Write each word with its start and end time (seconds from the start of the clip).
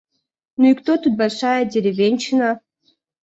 «Ну 0.59 0.63
и 0.71 0.73
кто 0.79 0.97
тут 0.97 1.13
большая 1.19 1.63
деревенщина?» 1.65 2.59